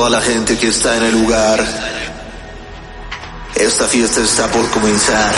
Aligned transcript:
toda 0.00 0.08
la 0.18 0.22
gente 0.22 0.56
que 0.56 0.68
está 0.68 0.96
en 0.96 1.02
el 1.02 1.12
lugar. 1.12 1.62
Esta 3.54 3.84
fiesta 3.86 4.22
está 4.22 4.50
por 4.50 4.66
comenzar. 4.70 5.34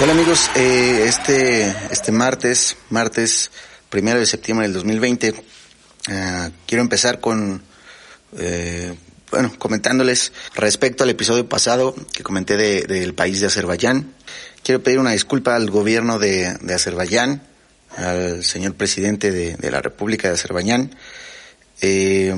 Hola 0.00 0.12
amigos, 0.12 0.50
eh, 0.54 1.04
este, 1.06 1.76
este 1.90 2.12
martes, 2.12 2.78
martes 2.88 3.50
primero 3.90 4.18
de 4.18 4.24
septiembre 4.24 4.66
del 4.66 4.72
2020, 4.72 5.34
eh, 6.08 6.50
quiero 6.66 6.82
empezar 6.82 7.20
con, 7.20 7.62
eh, 8.38 8.94
bueno, 9.30 9.52
comentándoles 9.58 10.32
respecto 10.54 11.04
al 11.04 11.10
episodio 11.10 11.48
pasado 11.48 11.94
que 12.12 12.22
comenté 12.22 12.56
de- 12.56 12.82
del 12.82 13.14
país 13.14 13.40
de 13.40 13.46
Azerbaiyán. 13.46 14.12
Quiero 14.62 14.82
pedir 14.82 14.98
una 14.98 15.12
disculpa 15.12 15.56
al 15.56 15.70
gobierno 15.70 16.18
de, 16.18 16.56
de 16.60 16.74
Azerbaiyán, 16.74 17.42
al 17.96 18.44
señor 18.44 18.74
presidente 18.74 19.30
de, 19.32 19.56
de 19.56 19.70
la 19.70 19.80
República 19.82 20.28
de 20.28 20.34
Azerbaiyán, 20.34 20.94
eh, 21.80 22.34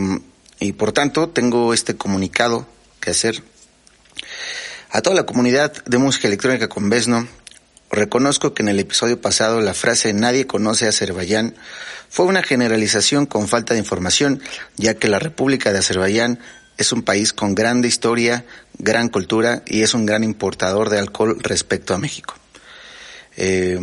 y 0.60 0.73
por 0.73 0.92
tanto 0.92 1.28
tengo 1.28 1.74
este 1.74 1.96
comunicado 1.96 2.66
que 3.01 3.10
hacer 3.10 3.42
a 4.90 5.02
toda 5.02 5.16
la 5.16 5.26
comunidad 5.26 5.73
de 5.84 5.98
música 5.98 6.28
electrónica 6.28 6.68
con 6.68 6.88
Vesno, 6.88 7.26
reconozco 7.94 8.54
que 8.54 8.62
en 8.62 8.68
el 8.68 8.80
episodio 8.80 9.20
pasado 9.20 9.60
la 9.60 9.74
frase 9.74 10.12
nadie 10.12 10.46
conoce 10.46 10.86
a 10.86 10.90
Azerbaiyán 10.90 11.54
fue 12.08 12.26
una 12.26 12.42
generalización 12.42 13.26
con 13.26 13.48
falta 13.48 13.74
de 13.74 13.80
información, 13.80 14.40
ya 14.76 14.94
que 14.94 15.08
la 15.08 15.18
República 15.18 15.72
de 15.72 15.78
Azerbaiyán 15.78 16.38
es 16.76 16.92
un 16.92 17.02
país 17.02 17.32
con 17.32 17.54
grande 17.54 17.88
historia, 17.88 18.45
gran 18.78 19.09
cultura 19.09 19.62
y 19.66 19.82
es 19.82 19.95
un 19.95 20.06
gran 20.06 20.24
importador 20.24 20.90
de 20.90 20.98
alcohol 20.98 21.38
respecto 21.40 21.95
a 21.95 21.98
México. 21.98 22.34
Eh, 23.36 23.78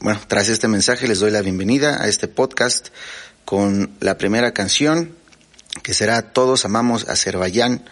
bueno, 0.00 0.20
tras 0.26 0.48
este 0.48 0.68
mensaje 0.68 1.06
les 1.06 1.20
doy 1.20 1.30
la 1.30 1.42
bienvenida 1.42 2.02
a 2.02 2.08
este 2.08 2.28
podcast 2.28 2.88
con 3.44 3.96
la 4.00 4.18
primera 4.18 4.52
canción 4.52 5.14
que 5.82 5.94
será 5.94 6.32
Todos 6.32 6.64
amamos 6.64 7.08
Azerbaiyán 7.08 7.84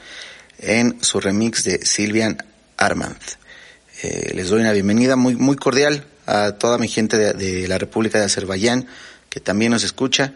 en 0.59 1.03
su 1.03 1.21
remix 1.21 1.65
de 1.65 1.85
Silvian 1.85 2.37
Armand. 2.77 3.40
Eh, 4.03 4.33
les 4.35 4.49
doy 4.49 4.61
una 4.61 4.73
bienvenida 4.73 5.15
muy, 5.17 5.37
muy 5.37 5.57
cordial 5.57 6.05
a 6.25 6.53
toda 6.53 6.79
mi 6.79 6.89
gente 6.89 7.19
de, 7.19 7.69
la 7.69 7.77
República 7.77 8.19
de 8.19 8.25
Azerbaiyán 8.25 8.87
que 9.29 9.41
también 9.41 9.73
nos 9.73 9.85
escucha 9.85 10.33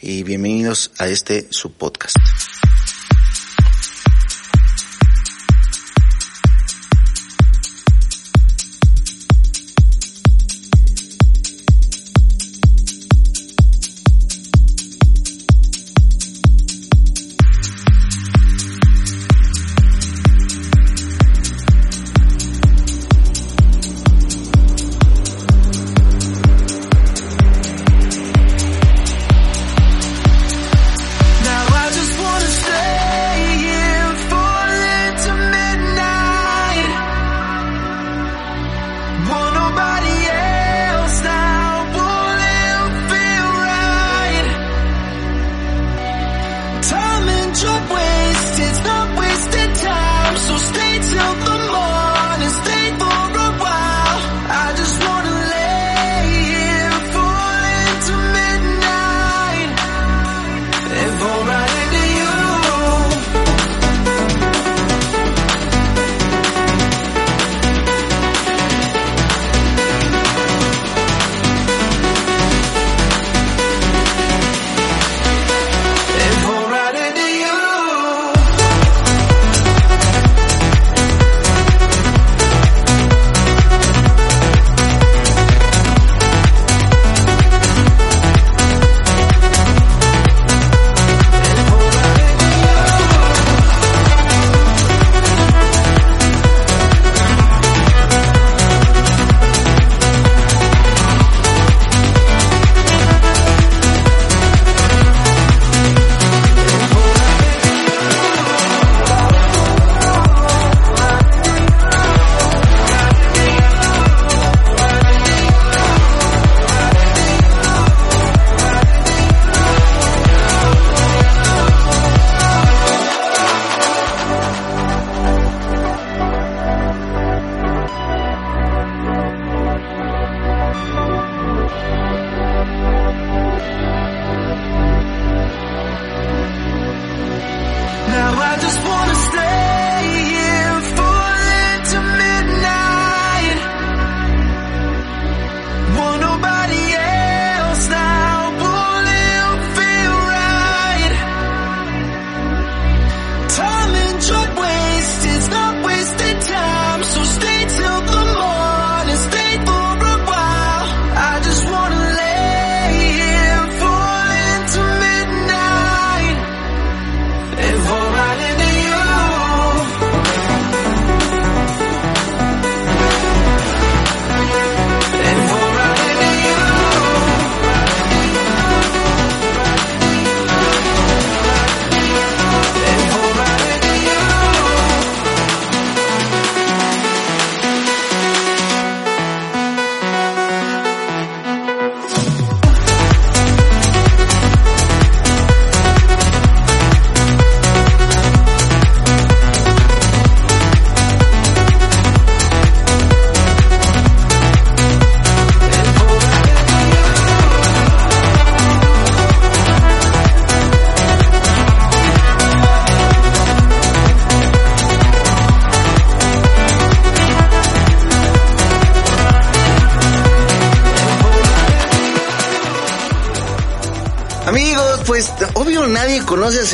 y 0.00 0.24
bienvenidos 0.24 0.90
a 0.98 1.06
este 1.06 1.46
su 1.50 1.72
podcast. 1.72 2.16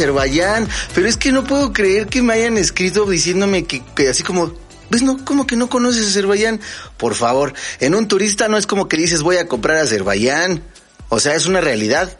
Azerbaiyán, 0.01 0.67
pero 0.95 1.07
es 1.09 1.17
que 1.17 1.31
no 1.31 1.45
puedo 1.45 1.73
creer 1.73 2.07
que 2.07 2.23
me 2.23 2.33
hayan 2.33 2.57
escrito 2.57 3.05
diciéndome 3.05 3.65
que, 3.65 3.83
así 4.09 4.23
como, 4.23 4.55
¿ves 4.89 5.03
no? 5.03 5.23
¿Cómo 5.25 5.47
que 5.47 5.57
no 5.57 5.69
conoces 5.69 6.09
Azerbaiyán? 6.09 6.61
Por 6.97 7.15
favor, 7.15 7.53
en 7.81 7.95
un 7.95 8.09
turista 8.09 8.49
no 8.49 8.57
es 8.57 8.67
como 8.67 8.89
que 8.89 8.97
dices 8.97 9.23
voy 9.23 9.37
a 9.37 9.47
comprar 9.47 9.77
Azerbaiyán. 9.77 10.63
O 11.11 11.21
sea, 11.21 11.35
es 11.35 11.47
una 11.47 11.61
realidad. 11.61 12.17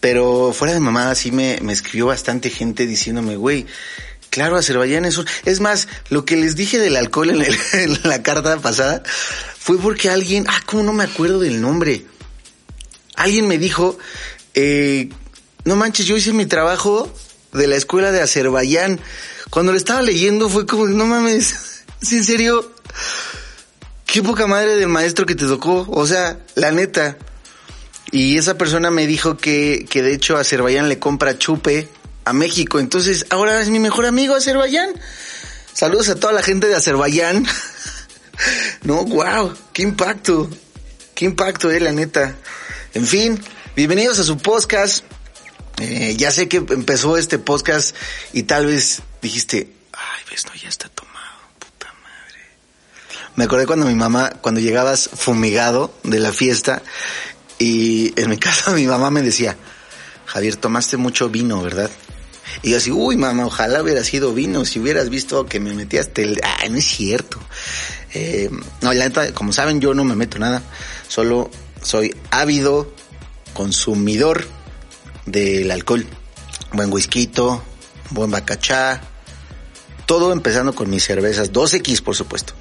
Pero 0.00 0.52
fuera 0.52 0.74
de 0.74 0.80
mamada 0.80 1.16
sí 1.16 1.32
me, 1.32 1.58
me 1.60 1.72
escribió 1.72 2.06
bastante 2.06 2.50
gente 2.50 2.86
diciéndome, 2.86 3.34
güey, 3.34 3.66
claro, 4.30 4.56
Azerbaiyán 4.56 5.04
es 5.04 5.18
un... 5.18 5.26
Es 5.44 5.58
más, 5.58 5.88
lo 6.08 6.24
que 6.24 6.36
les 6.36 6.54
dije 6.54 6.78
del 6.78 6.96
alcohol 6.96 7.30
en, 7.30 7.98
la 8.04 8.22
carta 8.22 8.58
pasada 8.58 9.02
fue 9.58 9.76
porque 9.76 10.08
alguien, 10.08 10.44
ah, 10.46 10.60
cómo 10.66 10.84
no 10.84 10.92
me 10.92 11.02
acuerdo 11.02 11.40
del 11.40 11.60
nombre. 11.60 12.06
Alguien 13.16 13.48
me 13.48 13.58
dijo, 13.58 13.98
eh, 14.54 15.08
no 15.68 15.76
manches, 15.76 16.06
yo 16.06 16.16
hice 16.16 16.32
mi 16.32 16.46
trabajo 16.46 17.12
de 17.52 17.66
la 17.66 17.76
escuela 17.76 18.10
de 18.10 18.22
Azerbaiyán. 18.22 18.98
Cuando 19.50 19.72
lo 19.72 19.78
estaba 19.78 20.00
leyendo 20.00 20.48
fue 20.48 20.64
como, 20.64 20.86
no 20.86 21.04
mames, 21.04 21.84
¿es 22.02 22.12
en 22.12 22.24
serio? 22.24 22.72
Qué 24.06 24.22
poca 24.22 24.46
madre 24.46 24.76
del 24.76 24.88
maestro 24.88 25.26
que 25.26 25.34
te 25.34 25.46
tocó. 25.46 25.86
O 25.90 26.06
sea, 26.06 26.40
la 26.54 26.72
neta. 26.72 27.18
Y 28.10 28.38
esa 28.38 28.56
persona 28.56 28.90
me 28.90 29.06
dijo 29.06 29.36
que, 29.36 29.86
que 29.90 30.02
de 30.02 30.14
hecho 30.14 30.38
Azerbaiyán 30.38 30.88
le 30.88 30.98
compra 30.98 31.36
chupe 31.36 31.86
a 32.24 32.32
México. 32.32 32.80
Entonces, 32.80 33.26
ahora 33.28 33.60
es 33.60 33.68
mi 33.68 33.78
mejor 33.78 34.06
amigo 34.06 34.34
Azerbaiyán. 34.34 34.94
Saludos 35.74 36.08
a 36.08 36.14
toda 36.14 36.32
la 36.32 36.42
gente 36.42 36.66
de 36.68 36.76
Azerbaiyán. 36.76 37.46
no, 38.84 39.04
wow, 39.04 39.52
qué 39.74 39.82
impacto. 39.82 40.48
Qué 41.14 41.26
impacto, 41.26 41.70
eh, 41.70 41.78
la 41.78 41.92
neta. 41.92 42.34
En 42.94 43.06
fin, 43.06 43.38
bienvenidos 43.76 44.18
a 44.18 44.24
su 44.24 44.38
podcast. 44.38 45.04
Eh, 45.80 46.16
ya 46.16 46.30
sé 46.30 46.48
que 46.48 46.56
empezó 46.56 47.16
este 47.16 47.38
podcast 47.38 47.94
y 48.32 48.44
tal 48.44 48.66
vez 48.66 49.02
dijiste, 49.22 49.72
ay, 49.92 50.22
ves, 50.30 50.46
no, 50.46 50.54
ya 50.54 50.68
está 50.68 50.88
tomado, 50.88 51.36
puta 51.58 51.86
madre. 52.02 52.40
Me 53.36 53.44
acordé 53.44 53.66
cuando 53.66 53.86
mi 53.86 53.94
mamá, 53.94 54.30
cuando 54.40 54.60
llegabas 54.60 55.08
fumigado 55.12 55.94
de 56.02 56.18
la 56.18 56.32
fiesta 56.32 56.82
y 57.58 58.12
en 58.20 58.30
mi 58.30 58.36
casa 58.38 58.72
mi 58.72 58.86
mamá 58.86 59.10
me 59.10 59.22
decía, 59.22 59.56
Javier, 60.26 60.56
tomaste 60.56 60.96
mucho 60.96 61.28
vino, 61.28 61.62
¿verdad? 61.62 61.90
Y 62.62 62.70
yo 62.70 62.78
así, 62.78 62.90
uy, 62.90 63.16
mamá, 63.16 63.46
ojalá 63.46 63.82
hubiera 63.82 64.02
sido 64.02 64.34
vino, 64.34 64.64
si 64.64 64.80
hubieras 64.80 65.10
visto 65.10 65.46
que 65.46 65.60
me 65.60 65.74
metías 65.74 66.10
el... 66.16 66.40
Ah, 66.42 66.66
no 66.68 66.78
es 66.78 66.86
cierto. 66.86 67.38
Eh, 68.14 68.50
no, 68.80 68.92
la 68.92 69.04
neta, 69.04 69.32
como 69.32 69.52
saben, 69.52 69.80
yo 69.80 69.94
no 69.94 70.02
me 70.02 70.16
meto 70.16 70.38
nada, 70.38 70.62
solo 71.06 71.50
soy 71.82 72.14
ávido 72.30 72.92
consumidor 73.52 74.46
del 75.30 75.70
alcohol. 75.70 76.06
Buen 76.72 76.92
whisky, 76.92 77.30
buen 78.10 78.30
bacachá, 78.30 79.00
todo 80.06 80.32
empezando 80.32 80.74
con 80.74 80.88
mis 80.88 81.04
cervezas, 81.04 81.52
2X 81.52 82.02
por 82.02 82.16
supuesto. 82.16 82.54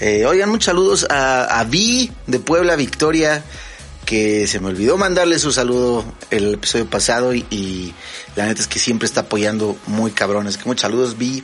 Eh, 0.00 0.24
oigan, 0.24 0.48
muchos 0.48 0.66
saludos 0.66 1.06
a, 1.10 1.60
a 1.60 1.64
Vi 1.64 2.12
de 2.26 2.38
Puebla, 2.38 2.76
Victoria, 2.76 3.44
que 4.06 4.46
se 4.46 4.60
me 4.60 4.68
olvidó 4.68 4.96
mandarle 4.96 5.38
su 5.40 5.50
saludo 5.50 6.04
el 6.30 6.54
episodio 6.54 6.88
pasado 6.88 7.34
y, 7.34 7.92
la 8.36 8.46
neta 8.46 8.60
es 8.60 8.68
que 8.68 8.78
siempre 8.78 9.06
está 9.06 9.22
apoyando 9.22 9.76
muy 9.86 10.12
cabrones. 10.12 10.56
Que 10.58 10.64
muchos 10.66 10.82
saludos, 10.82 11.18
Vi. 11.18 11.42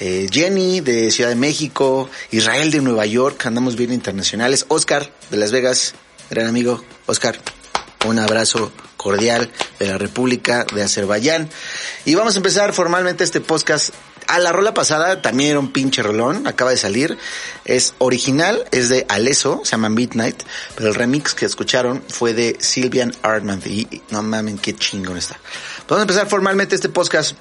Eh, 0.00 0.26
Jenny 0.30 0.80
de 0.80 1.12
Ciudad 1.12 1.30
de 1.30 1.36
México, 1.36 2.10
Israel 2.32 2.72
de 2.72 2.80
Nueva 2.80 3.06
York, 3.06 3.46
andamos 3.46 3.76
bien 3.76 3.92
internacionales. 3.92 4.64
Oscar 4.68 5.12
de 5.30 5.36
Las 5.36 5.52
Vegas, 5.52 5.94
gran 6.30 6.48
amigo. 6.48 6.82
Oscar, 7.06 7.38
un 8.04 8.18
abrazo 8.18 8.72
cordial 8.96 9.50
de 9.78 9.88
la 9.88 9.98
República 9.98 10.64
de 10.74 10.82
Azerbaiyán. 10.82 11.50
Y 12.04 12.14
vamos 12.14 12.34
a 12.34 12.38
empezar 12.38 12.72
formalmente 12.72 13.24
este 13.24 13.40
podcast. 13.40 13.94
A 14.26 14.38
la 14.38 14.52
rola 14.52 14.72
pasada 14.72 15.20
también 15.20 15.50
era 15.50 15.58
un 15.58 15.70
pinche 15.70 16.02
rolón, 16.02 16.46
acaba 16.46 16.70
de 16.70 16.78
salir. 16.78 17.18
Es 17.66 17.94
original, 17.98 18.64
es 18.70 18.88
de 18.88 19.04
Aleso, 19.10 19.60
se 19.64 19.72
llama 19.72 19.90
Midnight, 19.90 20.42
pero 20.74 20.88
el 20.88 20.94
remix 20.94 21.34
que 21.34 21.44
escucharon 21.44 22.02
fue 22.08 22.32
de 22.32 22.56
Sylvian 22.58 23.14
Armand. 23.22 23.66
Y 23.66 23.86
y 23.90 24.02
no 24.10 24.22
mamen, 24.22 24.56
qué 24.56 24.74
chingón 24.74 25.18
está. 25.18 25.38
Vamos 25.86 26.00
a 26.00 26.02
empezar 26.02 26.26
formalmente 26.26 26.74
este 26.74 26.88
podcast 26.88 27.36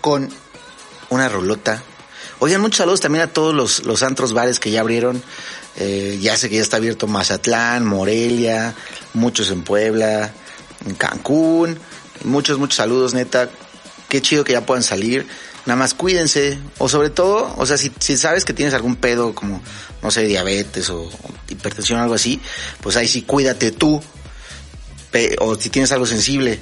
con 0.00 0.28
una 1.10 1.28
rolota. 1.28 1.84
Oigan, 2.42 2.62
muchos 2.62 2.78
saludos 2.78 3.00
también 3.00 3.24
a 3.24 3.26
todos 3.26 3.54
los, 3.54 3.84
los 3.84 4.02
antros 4.02 4.32
bares 4.32 4.58
que 4.58 4.70
ya 4.70 4.80
abrieron. 4.80 5.22
Eh, 5.76 6.18
ya 6.22 6.38
sé 6.38 6.48
que 6.48 6.56
ya 6.56 6.62
está 6.62 6.78
abierto 6.78 7.06
Mazatlán, 7.06 7.84
Morelia, 7.84 8.74
muchos 9.12 9.50
en 9.50 9.62
Puebla, 9.62 10.32
en 10.86 10.94
Cancún. 10.94 11.78
Muchos, 12.24 12.58
muchos 12.58 12.76
saludos, 12.76 13.12
neta. 13.12 13.50
Qué 14.08 14.22
chido 14.22 14.42
que 14.42 14.54
ya 14.54 14.64
puedan 14.64 14.82
salir. 14.82 15.26
Nada 15.66 15.76
más 15.76 15.92
cuídense. 15.92 16.58
O 16.78 16.88
sobre 16.88 17.10
todo, 17.10 17.54
o 17.58 17.66
sea, 17.66 17.76
si, 17.76 17.92
si 17.98 18.16
sabes 18.16 18.46
que 18.46 18.54
tienes 18.54 18.72
algún 18.72 18.96
pedo 18.96 19.34
como, 19.34 19.60
no 20.02 20.10
sé, 20.10 20.22
diabetes 20.22 20.88
o 20.88 21.10
hipertensión 21.46 22.00
o 22.00 22.02
algo 22.04 22.14
así, 22.14 22.40
pues 22.80 22.96
ahí 22.96 23.06
sí 23.06 23.20
cuídate 23.20 23.70
tú. 23.70 24.02
O 25.40 25.56
si 25.56 25.68
tienes 25.68 25.92
algo 25.92 26.06
sensible. 26.06 26.58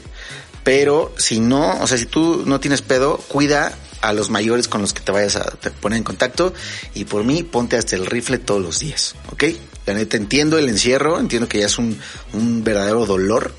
Pero 0.64 1.14
si 1.18 1.38
no, 1.38 1.80
o 1.80 1.86
sea, 1.86 1.98
si 1.98 2.06
tú 2.06 2.42
no 2.46 2.58
tienes 2.58 2.82
pedo, 2.82 3.18
cuida 3.28 3.78
a 4.00 4.12
los 4.12 4.30
mayores 4.30 4.68
con 4.68 4.80
los 4.82 4.92
que 4.92 5.00
te 5.00 5.12
vayas 5.12 5.36
a 5.36 5.44
poner 5.80 5.98
en 5.98 6.04
contacto 6.04 6.54
y 6.94 7.04
por 7.04 7.24
mí 7.24 7.42
ponte 7.42 7.76
hasta 7.76 7.96
el 7.96 8.06
rifle 8.06 8.38
todos 8.38 8.60
los 8.62 8.78
días, 8.78 9.14
¿ok? 9.32 9.44
La 9.86 9.94
neta 9.94 10.16
entiendo 10.16 10.58
el 10.58 10.68
encierro, 10.68 11.18
entiendo 11.18 11.48
que 11.48 11.58
ya 11.60 11.66
es 11.66 11.78
un, 11.78 11.98
un 12.32 12.62
verdadero 12.62 13.06
dolor 13.06 13.54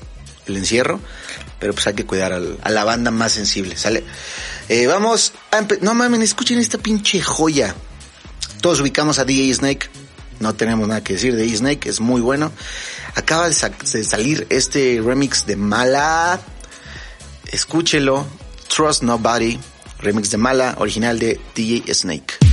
el 0.46 0.56
encierro, 0.56 1.00
pero 1.58 1.74
pues 1.74 1.86
hay 1.86 1.94
que 1.94 2.06
cuidar 2.06 2.32
al- 2.32 2.58
a 2.62 2.70
la 2.70 2.84
banda 2.84 3.10
más 3.10 3.32
sensible, 3.32 3.76
¿sale? 3.76 4.02
Eh, 4.68 4.86
vamos 4.86 5.32
a 5.50 5.60
no 5.82 5.94
mames, 5.94 6.20
escuchen 6.20 6.58
esta 6.58 6.78
pinche 6.78 7.20
joya. 7.20 7.74
Todos 8.60 8.80
ubicamos 8.80 9.18
a 9.18 9.24
DJ 9.24 9.54
Snake, 9.54 9.88
no 10.38 10.54
tenemos 10.54 10.86
nada 10.88 11.02
que 11.04 11.14
decir 11.14 11.34
de 11.36 11.42
DJ 11.42 11.56
Snake, 11.58 11.88
es 11.88 12.00
muy 12.00 12.20
bueno. 12.20 12.52
Acaba 13.14 13.48
de 13.48 13.54
salir 14.04 14.46
este 14.50 15.00
remix 15.04 15.44
de 15.46 15.56
Mala, 15.56 16.40
escúchelo, 17.52 18.26
Trust 18.74 19.02
Nobody, 19.02 19.58
remix 20.02 20.30
de 20.30 20.36
Mala, 20.36 20.74
original 20.78 21.18
de 21.18 21.38
DJ 21.54 21.92
Snake. 21.92 22.49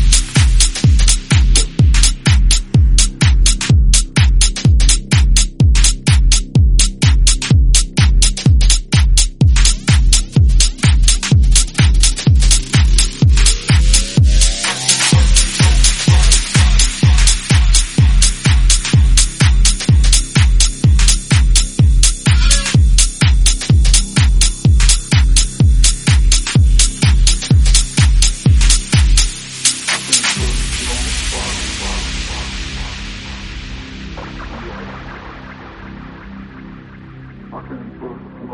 Damage. 37.68 38.48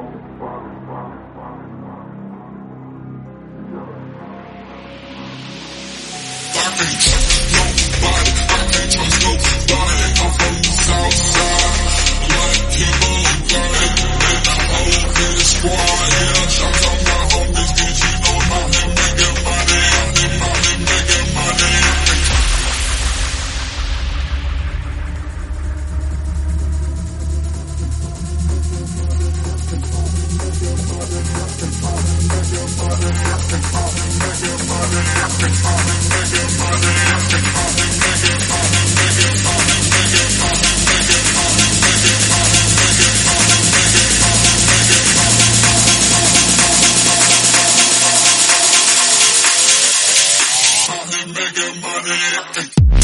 Get 51.54 51.82
money. 51.82 53.03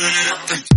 burning 0.00 0.32
up 0.32 0.69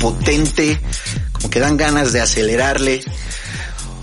potente, 0.00 0.80
como 1.32 1.50
que 1.50 1.60
dan 1.60 1.76
ganas 1.76 2.12
de 2.12 2.20
acelerarle. 2.20 3.02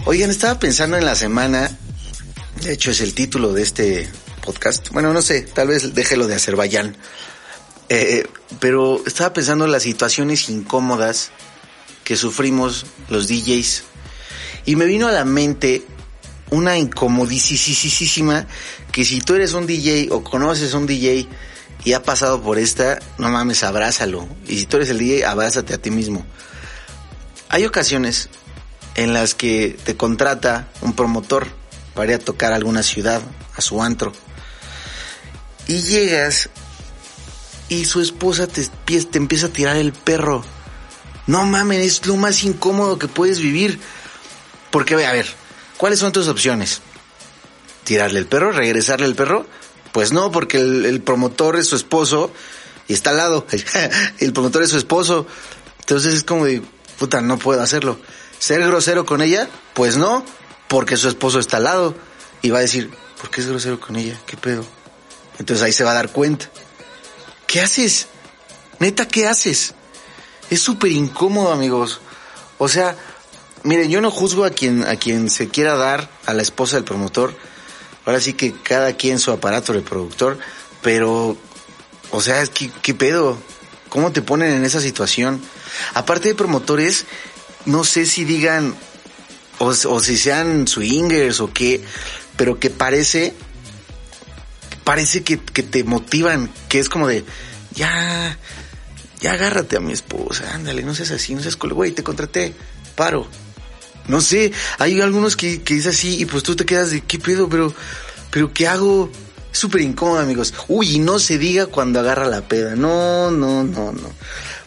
Oigan, 0.05 0.29
estaba 0.29 0.59
pensando 0.59 0.97
en 0.97 1.05
la 1.05 1.15
semana, 1.15 1.71
de 2.61 2.73
hecho 2.73 2.91
es 2.91 3.01
el 3.01 3.13
título 3.13 3.53
de 3.53 3.63
este 3.63 4.09
podcast. 4.43 4.89
Bueno, 4.89 5.13
no 5.13 5.21
sé, 5.21 5.41
tal 5.41 5.69
vez 5.69 5.93
déjelo 5.93 6.27
de 6.27 6.35
Azerbaiyán. 6.35 6.97
Eh, 7.89 8.25
pero 8.59 9.01
estaba 9.05 9.33
pensando 9.33 9.65
en 9.65 9.71
las 9.71 9.83
situaciones 9.83 10.49
incómodas 10.49 11.31
que 12.03 12.15
sufrimos 12.15 12.85
los 13.09 13.27
DJs. 13.27 13.83
Y 14.65 14.75
me 14.75 14.85
vino 14.85 15.07
a 15.07 15.11
la 15.11 15.25
mente 15.25 15.85
una 16.49 16.77
incomodísima 16.77 18.47
que 18.91 19.05
si 19.05 19.21
tú 19.21 19.35
eres 19.35 19.53
un 19.53 19.65
DJ 19.65 20.09
o 20.11 20.23
conoces 20.23 20.73
un 20.73 20.85
DJ 20.85 21.27
y 21.83 21.93
ha 21.93 22.03
pasado 22.03 22.41
por 22.41 22.57
esta, 22.57 22.99
no 23.17 23.29
mames, 23.29 23.63
abrázalo. 23.63 24.27
Y 24.47 24.59
si 24.59 24.65
tú 24.65 24.77
eres 24.77 24.89
el 24.89 24.99
DJ, 24.99 25.25
abrázate 25.25 25.73
a 25.73 25.77
ti 25.77 25.91
mismo. 25.91 26.25
Hay 27.49 27.65
ocasiones 27.65 28.29
en 28.95 29.13
las 29.13 29.35
que 29.35 29.77
te 29.83 29.97
contrata 29.97 30.69
un 30.81 30.93
promotor 30.93 31.47
para 31.93 32.11
ir 32.11 32.15
a 32.15 32.23
tocar 32.23 32.53
a 32.53 32.55
alguna 32.55 32.83
ciudad, 32.83 33.21
a 33.55 33.61
su 33.61 33.81
antro. 33.81 34.13
Y 35.67 35.81
llegas 35.81 36.49
y 37.69 37.85
su 37.85 38.01
esposa 38.01 38.47
te, 38.47 38.67
empieza 39.13 39.47
a 39.47 39.49
tirar 39.49 39.75
el 39.75 39.93
perro. 39.93 40.43
No 41.27 41.45
mames, 41.45 41.85
es 41.85 42.05
lo 42.05 42.15
más 42.15 42.43
incómodo 42.43 42.97
que 42.97 43.07
puedes 43.07 43.39
vivir. 43.39 43.79
Porque, 44.71 45.05
a 45.05 45.11
ver, 45.11 45.27
¿cuáles 45.77 45.99
son 45.99 46.11
tus 46.11 46.27
opciones? 46.27 46.81
¿Tirarle 47.83 48.19
el 48.19 48.25
perro? 48.25 48.51
¿Regresarle 48.51 49.05
el 49.05 49.15
perro? 49.15 49.45
Pues 49.93 50.11
no, 50.11 50.31
porque 50.31 50.57
el, 50.57 51.01
promotor 51.01 51.55
es 51.55 51.67
su 51.67 51.75
esposo 51.75 52.31
y 52.87 52.93
está 52.93 53.11
al 53.11 53.17
lado. 53.17 53.45
el 54.19 54.33
promotor 54.33 54.63
es 54.63 54.71
su 54.71 54.77
esposo. 54.77 55.27
Entonces 55.81 56.15
es 56.15 56.23
como 56.23 56.45
de, 56.45 56.63
puta, 56.97 57.21
no 57.21 57.37
puedo 57.37 57.61
hacerlo. 57.61 57.99
¿Ser 58.39 58.65
grosero 58.65 59.05
con 59.05 59.21
ella? 59.21 59.47
Pues 59.75 59.95
no, 59.95 60.25
porque 60.67 60.97
su 60.97 61.07
esposo 61.07 61.39
está 61.39 61.57
al 61.57 61.65
lado. 61.65 61.95
Y 62.41 62.49
va 62.49 62.57
a 62.57 62.61
decir, 62.61 62.89
¿por 63.21 63.29
qué 63.29 63.41
es 63.41 63.47
grosero 63.47 63.79
con 63.79 63.95
ella? 63.95 64.19
¿Qué 64.25 64.35
pedo? 64.35 64.65
Entonces 65.37 65.63
ahí 65.63 65.71
se 65.71 65.83
va 65.83 65.91
a 65.91 65.95
dar 65.95 66.11
cuenta. 66.11 66.49
¿Qué 67.45 67.61
haces? 67.61 68.07
Neta, 68.79 69.07
¿qué 69.07 69.27
haces? 69.27 69.75
Es 70.49 70.59
súper 70.59 70.91
incómodo, 70.91 71.51
amigos. 71.51 72.01
O 72.57 72.67
sea, 72.67 72.97
miren, 73.61 73.91
yo 73.91 74.01
no 74.01 74.09
juzgo 74.09 74.43
a 74.43 74.49
quien, 74.49 74.87
a 74.87 74.95
quien 74.95 75.29
se 75.29 75.49
quiera 75.49 75.75
dar 75.75 76.09
a 76.25 76.33
la 76.33 76.41
esposa 76.41 76.77
del 76.77 76.83
promotor. 76.83 77.35
Ahora 78.05 78.19
sí 78.19 78.33
que 78.33 78.53
cada 78.53 78.93
quien 78.93 79.19
su 79.19 79.31
aparato 79.31 79.73
reproductor, 79.73 80.37
pero, 80.81 81.37
o 82.11 82.21
sea, 82.21 82.45
¿qué, 82.47 82.69
qué 82.81 82.93
pedo? 82.93 83.37
¿Cómo 83.89 84.11
te 84.11 84.21
ponen 84.21 84.53
en 84.53 84.65
esa 84.65 84.81
situación? 84.81 85.41
Aparte 85.93 86.29
de 86.29 86.35
promotores, 86.35 87.05
no 87.65 87.83
sé 87.83 88.05
si 88.05 88.25
digan, 88.25 88.75
o, 89.59 89.67
o 89.67 89.99
si 89.99 90.17
sean 90.17 90.67
swingers 90.67 91.39
o 91.39 91.53
qué, 91.53 91.83
pero 92.35 92.59
que 92.59 92.69
parece 92.69 93.33
parece 94.83 95.23
que, 95.23 95.39
que 95.39 95.63
te 95.63 95.83
motivan, 95.83 96.49
que 96.69 96.79
es 96.79 96.89
como 96.89 97.07
de, 97.07 97.23
ya, 97.73 98.37
ya 99.21 99.31
agárrate 99.33 99.77
a 99.77 99.79
mi 99.79 99.93
esposa, 99.93 100.53
ándale, 100.53 100.83
no 100.83 100.93
seas 100.93 101.11
así, 101.11 101.33
no 101.35 101.41
seas 101.41 101.55
culo, 101.55 101.75
güey, 101.75 101.91
te 101.91 102.03
contraté, 102.03 102.53
paro. 102.95 103.27
No 104.07 104.21
sé, 104.21 104.51
hay 104.79 104.99
algunos 105.01 105.35
que, 105.35 105.61
que 105.61 105.77
es 105.77 105.85
así 105.85 106.21
y 106.21 106.25
pues 106.25 106.43
tú 106.43 106.55
te 106.55 106.65
quedas 106.65 106.91
de, 106.91 107.01
¿qué 107.01 107.19
pedo? 107.19 107.47
Pero, 107.49 107.73
pero 108.31 108.53
¿qué 108.53 108.67
hago? 108.67 109.09
Súper 109.51 109.81
incómodo, 109.81 110.19
amigos. 110.19 110.53
Uy, 110.67 110.95
y 110.95 110.99
no 110.99 111.19
se 111.19 111.37
diga 111.37 111.67
cuando 111.67 111.99
agarra 111.99 112.25
la 112.25 112.41
peda. 112.41 112.75
No, 112.75 113.31
no, 113.31 113.63
no, 113.63 113.91
no. 113.91 114.11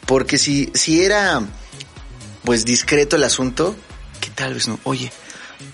Porque 0.06 0.38
si, 0.38 0.70
si 0.74 1.04
era, 1.04 1.42
pues 2.44 2.64
discreto 2.64 3.16
el 3.16 3.24
asunto, 3.24 3.74
que 4.20 4.30
tal 4.30 4.54
vez 4.54 4.68
no. 4.68 4.78
Oye, 4.84 5.12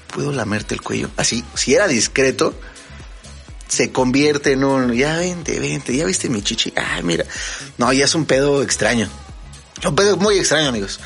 ¿puedo 0.08 0.32
lamerte 0.32 0.74
el 0.74 0.80
cuello? 0.80 1.10
Así, 1.18 1.44
si 1.54 1.74
era 1.74 1.86
discreto, 1.86 2.54
se 3.68 3.92
convierte 3.92 4.52
en 4.52 4.64
un, 4.64 4.92
ya 4.94 5.18
vente, 5.18 5.60
vente, 5.60 5.94
ya 5.94 6.06
viste 6.06 6.28
mi 6.28 6.42
chichi, 6.42 6.72
ah, 6.76 7.00
mira. 7.02 7.26
No, 7.78 7.92
ya 7.92 8.06
es 8.06 8.14
un 8.14 8.24
pedo 8.24 8.62
extraño. 8.62 9.08
Un 9.84 9.94
pedo 9.94 10.16
muy 10.16 10.38
extraño, 10.38 10.68
amigos. 10.68 11.00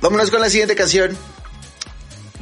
Vámonos 0.00 0.30
con 0.30 0.40
la 0.40 0.50
siguiente 0.50 0.76
canción. 0.76 1.16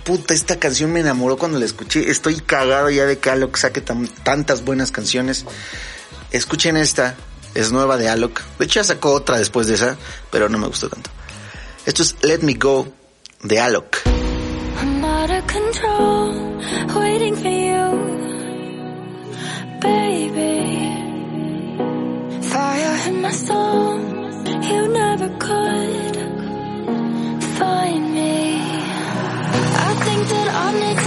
Puta, 0.04 0.34
esta 0.34 0.58
canción 0.58 0.92
me 0.92 1.00
enamoró 1.00 1.36
cuando 1.36 1.58
la 1.58 1.64
escuché. 1.64 2.10
Estoy 2.10 2.40
cagado 2.40 2.90
ya 2.90 3.06
de 3.06 3.18
que 3.18 3.30
Alok 3.30 3.56
saque 3.56 3.80
tantas 3.80 4.64
buenas 4.64 4.90
canciones. 4.90 5.44
Escuchen 6.30 6.76
esta, 6.76 7.14
es 7.54 7.72
nueva 7.72 7.96
de 7.96 8.08
Alok. 8.08 8.40
De 8.58 8.64
hecho 8.64 8.80
ya 8.80 8.84
sacó 8.84 9.12
otra 9.12 9.38
después 9.38 9.66
de 9.66 9.74
esa, 9.74 9.96
pero 10.30 10.48
no 10.48 10.58
me 10.58 10.66
gustó 10.66 10.88
tanto. 10.88 11.10
Esto 11.86 12.02
es 12.02 12.16
Let 12.22 12.40
Me 12.40 12.54
Go 12.54 12.92
de 13.42 13.60
Alok. 13.60 13.96
I'm 14.80 15.04
out 15.04 15.30
of 15.30 15.46
control, 15.46 16.58
waiting 16.94 17.36
for 17.36 17.50
you. 17.50 18.12
baby. 19.82 20.88
Fire 22.52 23.08
in 23.08 23.22
my 23.22 23.32
soul, 23.32 23.98
you 24.68 24.88
never 24.88 25.28
could 25.38 26.01
I'll 30.64 30.78
make 30.78 31.01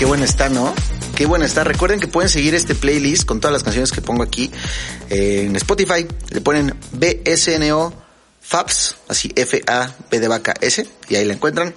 ¿no? 0.00 0.74
Qué 1.14 1.26
buena 1.26 1.44
está. 1.44 1.62
Recuerden 1.62 2.00
que 2.00 2.08
pueden 2.08 2.30
seguir 2.30 2.54
este 2.54 2.74
playlist 2.74 3.26
con 3.26 3.38
todas 3.38 3.52
las 3.52 3.62
canciones 3.62 3.92
que 3.92 4.00
pongo 4.00 4.22
aquí 4.22 4.50
eh, 5.10 5.44
en 5.46 5.54
Spotify. 5.56 6.06
Le 6.30 6.40
ponen 6.40 6.74
BSNO 6.92 7.92
Fabs, 8.40 8.96
así 9.08 9.30
F-A-B 9.36 10.18
de 10.18 10.28
vaca 10.28 10.54
S, 10.62 10.88
y 11.08 11.16
ahí 11.16 11.26
la 11.26 11.34
encuentran. 11.34 11.74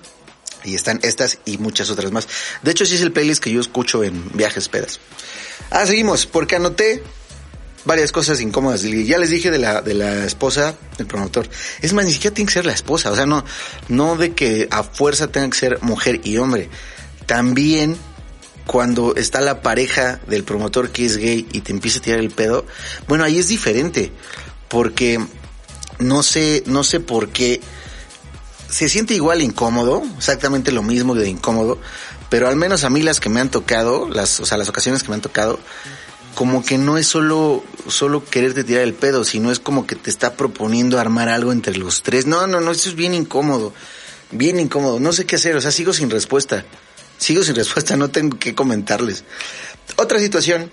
Y 0.63 0.73
están 0.73 1.01
estas 1.03 1.39
y 1.43 1.57
muchas 1.57 1.89
otras 1.89 2.13
más. 2.13 2.29
De 2.61 2.71
hecho, 2.71 2.85
sí 2.85 2.95
es 2.95 3.01
el 3.01 3.11
playlist 3.11 3.43
que 3.43 3.51
yo 3.51 3.59
escucho 3.59 4.05
en 4.05 4.31
viajes 4.33 4.69
pedas. 4.69 5.01
Ah, 5.69 5.85
seguimos, 5.85 6.25
porque 6.25 6.55
anoté 6.55 7.03
varias 7.83 8.13
cosas 8.13 8.39
incómodas. 8.39 8.83
Ya 8.83 9.17
les 9.17 9.31
dije 9.31 9.51
de 9.51 9.59
la, 9.59 9.81
de 9.81 9.95
la 9.95 10.23
esposa 10.23 10.75
del 10.97 11.07
promotor. 11.07 11.49
Es 11.81 11.91
más, 11.91 12.05
ni 12.05 12.13
siquiera 12.13 12.33
tiene 12.33 12.47
que 12.47 12.53
ser 12.53 12.65
la 12.65 12.73
esposa. 12.73 13.11
O 13.11 13.15
sea, 13.17 13.25
no, 13.25 13.43
no 13.89 14.15
de 14.15 14.31
que 14.31 14.69
a 14.71 14.83
fuerza 14.83 15.27
tenga 15.27 15.49
que 15.49 15.57
ser 15.57 15.81
mujer 15.81 16.21
y 16.23 16.37
hombre. 16.37 16.69
También 17.25 17.97
cuando 18.65 19.15
está 19.15 19.41
la 19.41 19.61
pareja 19.61 20.19
del 20.27 20.43
promotor 20.43 20.91
que 20.91 21.05
es 21.05 21.17
gay 21.17 21.47
y 21.51 21.61
te 21.61 21.71
empieza 21.71 21.99
a 21.99 22.01
tirar 22.01 22.19
el 22.19 22.31
pedo, 22.31 22.65
bueno, 23.07 23.23
ahí 23.23 23.37
es 23.37 23.47
diferente. 23.47 24.11
Porque 24.67 25.19
no 25.99 26.23
sé, 26.23 26.63
no 26.65 26.83
sé 26.83 26.99
por 26.99 27.29
qué 27.29 27.61
se 28.69 28.89
siente 28.89 29.13
igual 29.13 29.41
incómodo, 29.41 30.03
exactamente 30.17 30.71
lo 30.71 30.81
mismo 30.81 31.13
de 31.13 31.29
incómodo, 31.29 31.79
pero 32.29 32.47
al 32.47 32.55
menos 32.55 32.83
a 32.83 32.89
mí 32.89 33.03
las 33.03 33.19
que 33.19 33.29
me 33.29 33.39
han 33.39 33.51
tocado, 33.51 34.09
las, 34.09 34.39
o 34.39 34.45
sea, 34.45 34.57
las 34.57 34.69
ocasiones 34.69 35.03
que 35.03 35.09
me 35.09 35.15
han 35.15 35.21
tocado, 35.21 35.59
como 36.33 36.65
que 36.65 36.79
no 36.79 36.97
es 36.97 37.05
solo, 37.05 37.63
solo 37.87 38.25
quererte 38.25 38.63
tirar 38.63 38.81
el 38.81 38.95
pedo, 38.95 39.23
sino 39.23 39.51
es 39.51 39.59
como 39.59 39.85
que 39.85 39.95
te 39.95 40.09
está 40.09 40.33
proponiendo 40.33 40.99
armar 40.99 41.29
algo 41.29 41.51
entre 41.51 41.77
los 41.77 42.01
tres. 42.01 42.25
No, 42.25 42.47
no, 42.47 42.59
no, 42.59 42.71
eso 42.71 42.89
es 42.89 42.95
bien 42.95 43.13
incómodo, 43.13 43.73
bien 44.31 44.59
incómodo, 44.59 44.99
no 44.99 45.13
sé 45.13 45.25
qué 45.25 45.35
hacer, 45.35 45.55
o 45.55 45.61
sea, 45.61 45.71
sigo 45.71 45.93
sin 45.93 46.09
respuesta, 46.09 46.65
sigo 47.23 47.43
sin 47.43 47.55
respuesta, 47.55 47.95
no 47.95 48.09
tengo 48.09 48.37
que 48.37 48.53
comentarles. 48.53 49.23
Otra 49.95 50.19
situación 50.19 50.71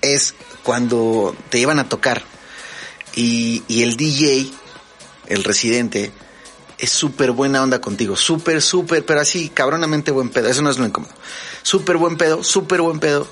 es 0.00 0.34
cuando 0.62 1.36
te 1.50 1.58
iban 1.58 1.78
a 1.78 1.88
tocar 1.88 2.22
y, 3.14 3.62
y 3.68 3.82
el 3.82 3.96
DJ, 3.96 4.50
el 5.26 5.44
residente, 5.44 6.12
es 6.78 6.90
súper 6.90 7.32
buena 7.32 7.62
onda 7.62 7.80
contigo, 7.80 8.16
súper, 8.16 8.62
súper, 8.62 9.04
pero 9.04 9.20
así, 9.20 9.48
cabronamente 9.48 10.12
buen 10.12 10.30
pedo, 10.30 10.48
eso 10.48 10.62
no 10.62 10.70
es 10.70 10.78
lo 10.78 10.86
incómodo. 10.86 11.12
Súper 11.62 11.96
buen 11.96 12.16
pedo, 12.16 12.44
súper 12.44 12.80
buen 12.80 13.00
pedo. 13.00 13.26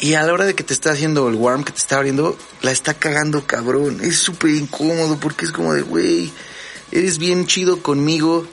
Y 0.00 0.14
a 0.14 0.22
la 0.22 0.32
hora 0.32 0.46
de 0.46 0.54
que 0.54 0.64
te 0.64 0.72
está 0.72 0.92
haciendo 0.92 1.28
el 1.28 1.34
warm, 1.34 1.64
que 1.64 1.72
te 1.72 1.78
está 1.78 1.96
abriendo, 1.96 2.36
la 2.62 2.70
está 2.70 2.94
cagando 2.94 3.46
cabrón. 3.46 4.00
Es 4.00 4.18
súper 4.18 4.52
incómodo 4.52 5.18
porque 5.20 5.44
es 5.44 5.52
como 5.52 5.74
de, 5.74 5.82
güey, 5.82 6.32
eres 6.92 7.18
bien 7.18 7.46
chido 7.46 7.82
conmigo, 7.82 8.46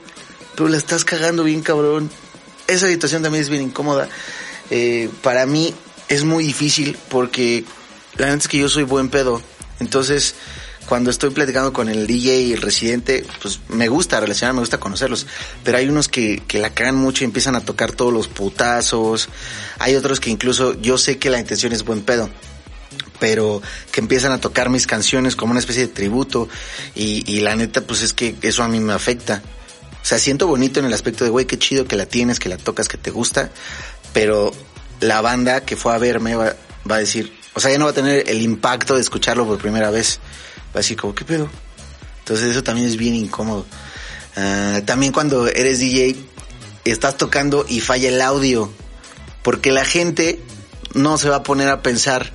pero 0.54 0.68
la 0.68 0.76
estás 0.76 1.04
cagando 1.04 1.44
bien 1.44 1.62
cabrón. 1.62 2.10
Esa 2.66 2.88
situación 2.88 3.22
también 3.22 3.42
es 3.42 3.50
bien 3.50 3.62
incómoda. 3.62 4.08
Eh, 4.70 5.08
para 5.22 5.46
mí 5.46 5.74
es 6.08 6.24
muy 6.24 6.44
difícil 6.44 6.96
porque 7.08 7.64
la 8.16 8.26
verdad 8.26 8.38
es 8.38 8.48
que 8.48 8.58
yo 8.58 8.68
soy 8.68 8.84
buen 8.84 9.08
pedo. 9.08 9.42
Entonces, 9.78 10.34
cuando 10.86 11.10
estoy 11.10 11.30
platicando 11.30 11.72
con 11.72 11.88
el 11.88 12.06
DJ 12.06 12.40
y 12.40 12.52
el 12.52 12.62
residente, 12.62 13.26
pues 13.42 13.60
me 13.68 13.88
gusta 13.88 14.20
relacionar, 14.20 14.54
me 14.54 14.60
gusta 14.60 14.78
conocerlos. 14.78 15.26
Pero 15.64 15.78
hay 15.78 15.88
unos 15.88 16.08
que, 16.08 16.42
que 16.46 16.58
la 16.58 16.70
cagan 16.70 16.96
mucho 16.96 17.24
y 17.24 17.26
empiezan 17.26 17.56
a 17.56 17.60
tocar 17.60 17.92
todos 17.92 18.12
los 18.12 18.28
putazos. 18.28 19.28
Hay 19.78 19.94
otros 19.96 20.20
que 20.20 20.30
incluso 20.30 20.80
yo 20.80 20.96
sé 20.96 21.18
que 21.18 21.30
la 21.30 21.38
intención 21.38 21.72
es 21.72 21.84
buen 21.84 22.02
pedo. 22.02 22.30
Pero 23.18 23.62
que 23.92 24.00
empiezan 24.00 24.32
a 24.32 24.40
tocar 24.40 24.68
mis 24.68 24.86
canciones 24.86 25.36
como 25.36 25.50
una 25.50 25.60
especie 25.60 25.86
de 25.86 25.92
tributo. 25.92 26.48
Y, 26.94 27.24
y 27.30 27.40
la 27.40 27.56
neta, 27.56 27.80
pues 27.82 28.02
es 28.02 28.12
que 28.12 28.36
eso 28.42 28.62
a 28.62 28.68
mí 28.68 28.80
me 28.80 28.92
afecta. 28.92 29.42
Sea, 30.06 30.20
siento 30.20 30.46
bonito 30.46 30.78
en 30.78 30.86
el 30.86 30.94
aspecto 30.94 31.24
de, 31.24 31.30
güey, 31.30 31.46
qué 31.46 31.58
chido 31.58 31.88
que 31.88 31.96
la 31.96 32.06
tienes, 32.06 32.38
que 32.38 32.48
la 32.48 32.58
tocas, 32.58 32.86
que 32.86 32.96
te 32.96 33.10
gusta. 33.10 33.50
Pero 34.12 34.52
la 35.00 35.20
banda 35.20 35.64
que 35.64 35.74
fue 35.74 35.92
a 35.92 35.98
verme 35.98 36.36
va, 36.36 36.54
va 36.88 36.94
a 36.94 36.98
decir, 37.00 37.36
o 37.54 37.58
sea, 37.58 37.72
ya 37.72 37.78
no 37.78 37.86
va 37.86 37.90
a 37.90 37.94
tener 37.94 38.30
el 38.30 38.40
impacto 38.40 38.94
de 38.94 39.00
escucharlo 39.00 39.44
por 39.44 39.58
primera 39.58 39.90
vez. 39.90 40.20
Va 40.66 40.74
a 40.74 40.78
decir, 40.78 40.96
como, 40.96 41.12
¿qué 41.12 41.24
pedo? 41.24 41.50
Entonces 42.20 42.46
eso 42.46 42.62
también 42.62 42.86
es 42.86 42.96
bien 42.96 43.16
incómodo. 43.16 43.66
Uh, 44.36 44.80
también 44.82 45.12
cuando 45.12 45.48
eres 45.48 45.80
DJ, 45.80 46.14
estás 46.84 47.16
tocando 47.16 47.66
y 47.68 47.80
falla 47.80 48.08
el 48.08 48.22
audio. 48.22 48.70
Porque 49.42 49.72
la 49.72 49.84
gente 49.84 50.40
no 50.94 51.18
se 51.18 51.30
va 51.30 51.36
a 51.38 51.42
poner 51.42 51.68
a 51.68 51.82
pensar, 51.82 52.30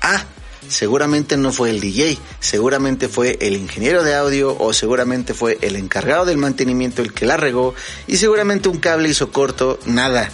ah, 0.00 0.24
seguramente 0.70 1.36
no 1.36 1.52
fue 1.52 1.70
el 1.70 1.80
DJ, 1.80 2.16
seguramente 2.38 3.08
fue 3.08 3.36
el 3.40 3.56
ingeniero 3.56 4.02
de 4.02 4.14
audio 4.14 4.56
o 4.58 4.72
seguramente 4.72 5.34
fue 5.34 5.58
el 5.60 5.76
encargado 5.76 6.24
del 6.24 6.38
mantenimiento 6.38 7.02
el 7.02 7.12
que 7.12 7.26
la 7.26 7.36
regó 7.36 7.74
y 8.06 8.16
seguramente 8.16 8.68
un 8.68 8.78
cable 8.78 9.08
hizo 9.08 9.32
corto, 9.32 9.78
nada. 9.84 10.30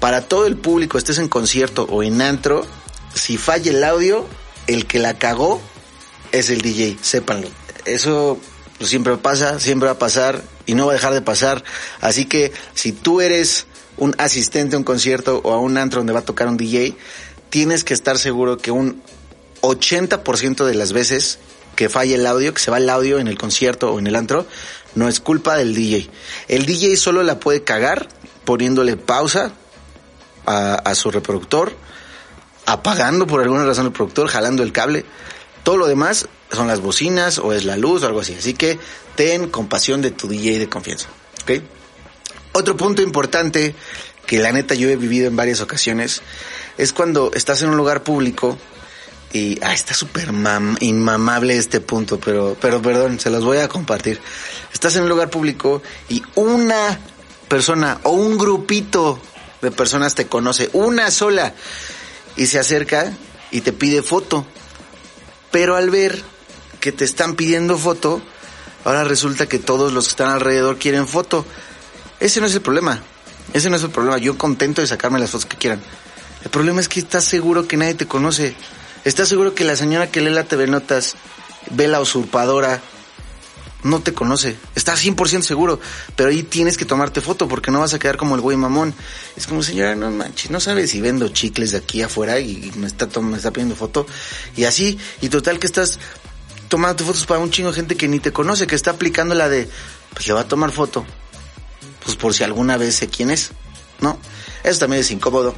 Para 0.00 0.28
todo 0.28 0.46
el 0.46 0.56
público, 0.56 0.98
estés 0.98 1.18
en 1.18 1.28
concierto 1.28 1.86
o 1.90 2.02
en 2.02 2.20
antro, 2.20 2.66
si 3.14 3.38
falla 3.38 3.70
el 3.70 3.82
audio, 3.84 4.26
el 4.66 4.86
que 4.86 4.98
la 4.98 5.18
cagó 5.18 5.62
es 6.30 6.50
el 6.50 6.60
DJ, 6.60 6.98
sépanlo. 7.00 7.48
Eso 7.86 8.38
pues, 8.78 8.90
siempre 8.90 9.16
pasa, 9.16 9.60
siempre 9.60 9.86
va 9.86 9.92
a 9.92 9.98
pasar 9.98 10.42
y 10.66 10.74
no 10.74 10.86
va 10.86 10.92
a 10.92 10.96
dejar 10.96 11.14
de 11.14 11.22
pasar. 11.22 11.64
Así 12.00 12.26
que 12.26 12.52
si 12.74 12.92
tú 12.92 13.22
eres 13.22 13.66
un 13.96 14.14
asistente 14.18 14.76
a 14.76 14.78
un 14.78 14.84
concierto 14.84 15.40
o 15.42 15.52
a 15.52 15.58
un 15.58 15.78
antro 15.78 16.00
donde 16.00 16.12
va 16.12 16.20
a 16.20 16.24
tocar 16.24 16.48
un 16.48 16.58
DJ, 16.58 16.96
tienes 17.48 17.84
que 17.84 17.94
estar 17.94 18.18
seguro 18.18 18.58
que 18.58 18.70
un 18.70 19.00
80% 19.68 20.64
de 20.64 20.74
las 20.74 20.92
veces 20.92 21.38
que 21.74 21.88
falla 21.88 22.14
el 22.14 22.26
audio, 22.26 22.54
que 22.54 22.60
se 22.60 22.70
va 22.70 22.78
el 22.78 22.88
audio 22.88 23.18
en 23.18 23.28
el 23.28 23.38
concierto 23.38 23.92
o 23.92 23.98
en 23.98 24.06
el 24.06 24.16
antro, 24.16 24.46
no 24.94 25.08
es 25.08 25.20
culpa 25.20 25.56
del 25.56 25.74
DJ. 25.74 26.08
El 26.48 26.66
DJ 26.66 26.96
solo 26.96 27.22
la 27.22 27.40
puede 27.40 27.64
cagar 27.64 28.08
poniéndole 28.44 28.96
pausa 28.96 29.52
a, 30.46 30.94
su 30.94 31.10
reproductor, 31.10 31.72
apagando 32.66 33.26
por 33.26 33.40
alguna 33.40 33.64
razón 33.64 33.86
el 33.86 33.92
productor, 33.92 34.28
jalando 34.28 34.62
el 34.62 34.72
cable. 34.72 35.04
Todo 35.62 35.78
lo 35.78 35.86
demás 35.86 36.28
son 36.52 36.68
las 36.68 36.80
bocinas 36.80 37.38
o 37.38 37.52
es 37.52 37.64
la 37.64 37.76
luz 37.76 38.02
o 38.02 38.06
algo 38.06 38.20
así. 38.20 38.34
Así 38.38 38.54
que 38.54 38.78
ten 39.16 39.48
compasión 39.48 40.02
de 40.02 40.10
tu 40.10 40.28
DJ 40.28 40.58
de 40.58 40.68
confianza. 40.68 41.08
Otro 42.52 42.76
punto 42.76 43.02
importante 43.02 43.74
que 44.26 44.38
la 44.38 44.52
neta 44.52 44.74
yo 44.74 44.88
he 44.88 44.96
vivido 44.96 45.26
en 45.26 45.36
varias 45.36 45.60
ocasiones 45.60 46.22
es 46.78 46.92
cuando 46.92 47.30
estás 47.34 47.62
en 47.62 47.70
un 47.70 47.76
lugar 47.76 48.02
público 48.02 48.58
y 49.34 49.58
ah, 49.62 49.74
está 49.74 49.94
súper 49.94 50.28
inmamable 50.78 51.56
este 51.56 51.80
punto, 51.80 52.20
pero, 52.20 52.56
pero 52.60 52.80
perdón, 52.80 53.18
se 53.18 53.30
los 53.30 53.44
voy 53.44 53.58
a 53.58 53.68
compartir. 53.68 54.20
Estás 54.72 54.94
en 54.94 55.02
un 55.02 55.08
lugar 55.08 55.28
público 55.28 55.82
y 56.08 56.22
una 56.36 57.00
persona 57.48 57.98
o 58.04 58.10
un 58.10 58.38
grupito 58.38 59.20
de 59.60 59.72
personas 59.72 60.14
te 60.14 60.28
conoce, 60.28 60.70
una 60.72 61.10
sola, 61.10 61.52
y 62.36 62.46
se 62.46 62.60
acerca 62.60 63.12
y 63.50 63.62
te 63.62 63.72
pide 63.72 64.02
foto. 64.02 64.46
Pero 65.50 65.74
al 65.74 65.90
ver 65.90 66.22
que 66.78 66.92
te 66.92 67.04
están 67.04 67.34
pidiendo 67.34 67.76
foto, 67.76 68.22
ahora 68.84 69.02
resulta 69.02 69.48
que 69.48 69.58
todos 69.58 69.92
los 69.92 70.04
que 70.04 70.10
están 70.10 70.30
alrededor 70.30 70.78
quieren 70.78 71.08
foto. 71.08 71.44
Ese 72.20 72.40
no 72.40 72.46
es 72.46 72.54
el 72.54 72.62
problema. 72.62 73.02
Ese 73.52 73.68
no 73.68 73.74
es 73.74 73.82
el 73.82 73.90
problema. 73.90 74.18
Yo 74.18 74.38
contento 74.38 74.80
de 74.80 74.86
sacarme 74.86 75.18
las 75.18 75.30
fotos 75.30 75.46
que 75.46 75.56
quieran. 75.56 75.82
El 76.44 76.50
problema 76.50 76.80
es 76.80 76.88
que 76.88 77.00
estás 77.00 77.24
seguro 77.24 77.66
que 77.66 77.76
nadie 77.76 77.94
te 77.94 78.06
conoce. 78.06 78.54
¿Estás 79.04 79.28
seguro 79.28 79.54
que 79.54 79.64
la 79.64 79.76
señora 79.76 80.10
que 80.10 80.22
lee 80.22 80.30
la 80.30 80.44
TV 80.44 80.66
Notas 80.66 81.16
ve 81.70 81.88
la 81.88 82.00
usurpadora? 82.00 82.80
No 83.82 84.00
te 84.00 84.14
conoce. 84.14 84.56
Estás 84.74 85.04
100% 85.04 85.42
seguro. 85.42 85.78
Pero 86.16 86.30
ahí 86.30 86.42
tienes 86.42 86.78
que 86.78 86.86
tomarte 86.86 87.20
foto 87.20 87.46
porque 87.46 87.70
no 87.70 87.80
vas 87.80 87.92
a 87.92 87.98
quedar 87.98 88.16
como 88.16 88.34
el 88.34 88.40
güey 88.40 88.56
mamón. 88.56 88.94
Es 89.36 89.46
como, 89.46 89.62
señora, 89.62 89.94
no 89.94 90.10
manches, 90.10 90.50
no 90.50 90.58
sabes 90.58 90.90
si 90.90 91.02
vendo 91.02 91.28
chicles 91.28 91.72
de 91.72 91.78
aquí 91.78 92.00
afuera 92.00 92.40
y 92.40 92.72
me 92.76 92.86
está, 92.86 93.06
me 93.20 93.36
está 93.36 93.52
pidiendo 93.52 93.76
foto. 93.76 94.06
Y 94.56 94.64
así, 94.64 94.98
y 95.20 95.28
total 95.28 95.58
que 95.58 95.66
estás 95.66 95.98
tomando 96.68 97.04
fotos 97.04 97.26
para 97.26 97.40
un 97.40 97.50
chingo 97.50 97.68
de 97.68 97.74
gente 97.74 97.96
que 97.96 98.08
ni 98.08 98.20
te 98.20 98.32
conoce, 98.32 98.66
que 98.66 98.74
está 98.74 98.92
aplicando 98.92 99.34
la 99.34 99.50
de, 99.50 99.68
pues 100.14 100.26
le 100.26 100.32
va 100.32 100.40
a 100.40 100.48
tomar 100.48 100.72
foto. 100.72 101.04
Pues 102.02 102.16
por 102.16 102.32
si 102.32 102.42
alguna 102.42 102.78
vez 102.78 102.94
sé 102.94 103.08
quién 103.08 103.28
es. 103.28 103.50
¿No? 104.00 104.18
Eso 104.62 104.80
también 104.80 105.02
es 105.02 105.10
incómodo. 105.10 105.54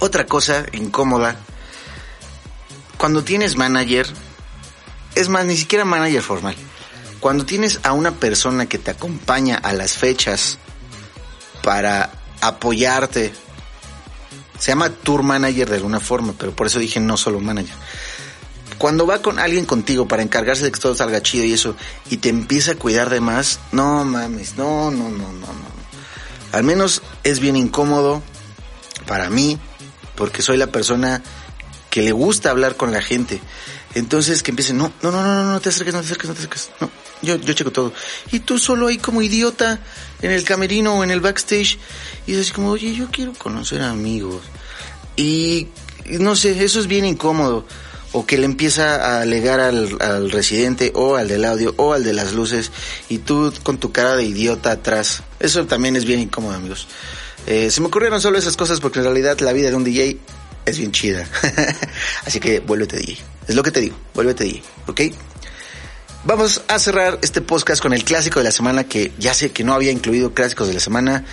Otra 0.00 0.26
cosa 0.26 0.66
incómoda 0.72 1.38
cuando 2.98 3.22
tienes 3.24 3.56
manager, 3.56 4.06
es 5.14 5.28
más, 5.28 5.46
ni 5.46 5.56
siquiera 5.56 5.84
manager 5.84 6.20
formal, 6.20 6.56
cuando 7.20 7.46
tienes 7.46 7.80
a 7.84 7.92
una 7.92 8.16
persona 8.16 8.66
que 8.66 8.78
te 8.78 8.90
acompaña 8.90 9.56
a 9.56 9.72
las 9.72 9.92
fechas 9.92 10.58
para 11.62 12.10
apoyarte, 12.40 13.32
se 14.58 14.72
llama 14.72 14.90
tour 14.90 15.22
manager 15.22 15.70
de 15.70 15.76
alguna 15.76 16.00
forma, 16.00 16.34
pero 16.36 16.54
por 16.54 16.66
eso 16.66 16.78
dije 16.78 17.00
no 17.00 17.16
solo 17.16 17.40
manager. 17.40 17.74
Cuando 18.78 19.06
va 19.06 19.22
con 19.22 19.38
alguien 19.38 19.64
contigo 19.64 20.06
para 20.06 20.22
encargarse 20.22 20.64
de 20.64 20.72
que 20.72 20.78
todo 20.78 20.94
salga 20.94 21.22
chido 21.22 21.44
y 21.44 21.52
eso, 21.52 21.74
y 22.10 22.18
te 22.18 22.28
empieza 22.28 22.72
a 22.72 22.76
cuidar 22.76 23.10
de 23.10 23.20
más, 23.20 23.58
no 23.72 24.04
mames, 24.04 24.56
no, 24.56 24.90
no, 24.90 25.08
no, 25.08 25.32
no, 25.32 25.46
no. 25.46 25.78
Al 26.52 26.64
menos 26.64 27.02
es 27.24 27.40
bien 27.40 27.56
incómodo 27.56 28.22
para 29.06 29.30
mí, 29.30 29.58
porque 30.14 30.42
soy 30.42 30.56
la 30.56 30.68
persona 30.68 31.22
le 31.96 32.12
gusta 32.12 32.50
hablar 32.50 32.76
con 32.76 32.92
la 32.92 33.02
gente. 33.02 33.40
Entonces 33.94 34.42
que 34.42 34.50
empiecen, 34.50 34.78
no, 34.78 34.92
no, 35.02 35.10
no, 35.10 35.22
no, 35.22 35.52
no 35.52 35.60
te 35.60 35.70
acerques, 35.70 35.94
no 35.94 36.00
te 36.00 36.06
acerques, 36.06 36.28
no 36.28 36.34
te 36.34 36.40
acerques, 36.40 36.70
no, 36.80 36.90
yo, 37.22 37.36
yo 37.36 37.52
checo 37.54 37.72
todo. 37.72 37.92
Y 38.30 38.40
tú 38.40 38.58
solo 38.58 38.88
ahí 38.88 38.98
como 38.98 39.22
idiota 39.22 39.80
en 40.22 40.30
el 40.30 40.44
camerino 40.44 40.94
o 40.94 41.04
en 41.04 41.10
el 41.10 41.20
backstage 41.20 41.78
y 42.26 42.34
es 42.34 42.52
como, 42.52 42.70
oye, 42.70 42.94
yo 42.94 43.08
quiero 43.10 43.32
conocer 43.32 43.82
amigos. 43.82 44.42
Y 45.16 45.68
no 46.06 46.36
sé, 46.36 46.62
eso 46.62 46.80
es 46.80 46.86
bien 46.86 47.04
incómodo. 47.04 47.66
O 48.12 48.24
que 48.24 48.38
le 48.38 48.46
empieza 48.46 48.96
a 48.96 49.20
alegar 49.20 49.60
al, 49.60 49.98
al 50.00 50.30
residente 50.30 50.92
o 50.94 51.16
al 51.16 51.28
del 51.28 51.44
audio 51.44 51.74
o 51.76 51.92
al 51.92 52.04
de 52.04 52.14
las 52.14 52.32
luces 52.32 52.72
y 53.10 53.18
tú 53.18 53.52
con 53.62 53.76
tu 53.76 53.92
cara 53.92 54.16
de 54.16 54.24
idiota 54.24 54.70
atrás. 54.70 55.22
Eso 55.40 55.66
también 55.66 55.94
es 55.94 56.06
bien 56.06 56.20
incómodo, 56.20 56.54
amigos. 56.54 56.88
Eh, 57.46 57.70
se 57.70 57.80
me 57.80 57.88
ocurrieron 57.88 58.20
solo 58.20 58.38
esas 58.38 58.56
cosas 58.56 58.80
porque 58.80 58.98
en 58.98 59.06
realidad 59.06 59.38
la 59.40 59.52
vida 59.52 59.68
de 59.68 59.76
un 59.76 59.84
DJ 59.84 60.18
es 60.68 60.78
bien 60.78 60.92
chida. 60.92 61.26
Así 62.26 62.40
que 62.40 62.60
vuélvete 62.60 62.96
DJ. 62.98 63.18
Es 63.46 63.54
lo 63.54 63.62
que 63.62 63.70
te 63.70 63.80
digo, 63.80 63.96
vuélvete 64.14 64.44
DJ, 64.44 64.62
¿ok? 64.86 65.00
Vamos 66.24 66.62
a 66.68 66.78
cerrar 66.78 67.18
este 67.22 67.40
podcast 67.40 67.80
con 67.80 67.92
el 67.92 68.04
clásico 68.04 68.40
de 68.40 68.44
la 68.44 68.50
semana 68.50 68.84
que 68.84 69.12
ya 69.18 69.32
sé 69.34 69.50
que 69.50 69.64
no 69.64 69.72
había 69.72 69.92
incluido 69.92 70.34
clásicos 70.34 70.68
de 70.68 70.74
la 70.74 70.80
semana. 70.80 71.24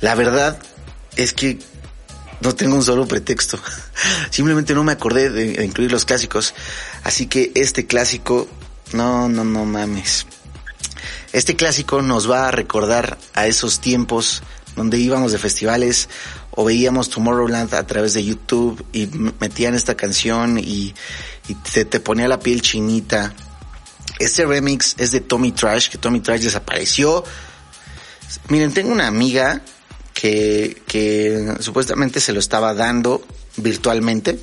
La 0.00 0.14
verdad 0.14 0.58
es 1.16 1.32
que 1.32 1.58
no 2.40 2.54
tengo 2.54 2.76
un 2.76 2.84
solo 2.84 3.08
pretexto. 3.08 3.58
Simplemente 4.30 4.74
no 4.74 4.84
me 4.84 4.92
acordé 4.92 5.30
de, 5.30 5.64
incluir 5.64 5.90
los 5.90 6.04
clásicos. 6.04 6.54
Así 7.02 7.26
que 7.26 7.52
este 7.54 7.86
clásico, 7.86 8.46
no, 8.92 9.28
no, 9.28 9.44
no 9.44 9.64
mames. 9.64 10.26
Este 11.32 11.56
clásico 11.56 12.02
nos 12.02 12.30
va 12.30 12.46
a 12.48 12.50
recordar 12.50 13.18
a 13.32 13.46
esos 13.46 13.80
tiempos 13.80 14.42
donde 14.76 14.98
íbamos 14.98 15.32
de 15.32 15.38
festivales 15.38 16.08
o 16.56 16.64
veíamos 16.64 17.10
Tomorrowland 17.10 17.74
a 17.74 17.86
través 17.86 18.14
de 18.14 18.24
YouTube 18.24 18.84
y 18.92 19.06
metían 19.40 19.74
esta 19.74 19.96
canción 19.96 20.58
y, 20.58 20.94
y 21.48 21.54
te, 21.54 21.84
te 21.84 22.00
ponía 22.00 22.28
la 22.28 22.38
piel 22.38 22.62
chinita. 22.62 23.34
Este 24.18 24.46
remix 24.46 24.94
es 24.98 25.10
de 25.10 25.20
Tommy 25.20 25.52
Trash, 25.52 25.88
que 25.88 25.98
Tommy 25.98 26.20
Trash 26.20 26.42
desapareció. 26.42 27.24
Miren, 28.48 28.72
tengo 28.72 28.92
una 28.92 29.08
amiga 29.08 29.62
que, 30.12 30.80
que 30.86 31.56
supuestamente 31.58 32.20
se 32.20 32.32
lo 32.32 32.38
estaba 32.38 32.72
dando 32.74 33.26
virtualmente 33.56 34.38